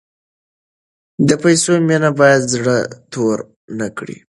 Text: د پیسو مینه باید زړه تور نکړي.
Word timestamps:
د 1.27 1.29
پیسو 1.43 1.71
مینه 1.87 2.09
باید 2.19 2.41
زړه 2.53 2.77
تور 3.11 3.37
نکړي. 3.79 4.17